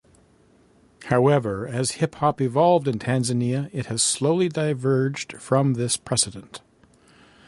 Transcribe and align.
However, 1.09 1.67
as 1.67 1.91
hip-hop 1.91 2.41
evolved 2.41 2.87
in 2.87 2.97
Tanzania, 2.97 3.69
it 3.71 3.85
has 3.85 4.01
slowly 4.01 4.49
diverged 4.49 5.37
from 5.39 5.75
this 5.75 5.95
precedent. 5.95 6.61